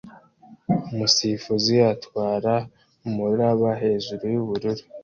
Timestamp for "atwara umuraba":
1.93-3.69